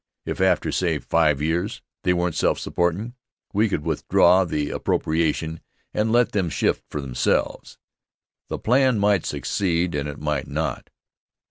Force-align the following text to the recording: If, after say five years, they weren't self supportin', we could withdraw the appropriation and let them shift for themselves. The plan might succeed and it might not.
If, 0.25 0.41
after 0.41 0.71
say 0.71 0.97
five 0.97 1.43
years, 1.43 1.83
they 2.03 2.11
weren't 2.11 2.33
self 2.33 2.57
supportin', 2.57 3.13
we 3.53 3.69
could 3.69 3.83
withdraw 3.85 4.43
the 4.45 4.71
appropriation 4.71 5.59
and 5.93 6.11
let 6.11 6.31
them 6.31 6.49
shift 6.49 6.83
for 6.89 6.99
themselves. 7.01 7.77
The 8.49 8.57
plan 8.57 8.97
might 8.97 9.27
succeed 9.27 9.93
and 9.93 10.09
it 10.09 10.17
might 10.17 10.47
not. 10.47 10.89